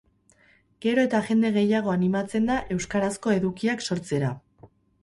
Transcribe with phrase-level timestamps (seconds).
[0.85, 4.35] Gero eta jende gehiago animatzen da euskarazko edukiak sortzera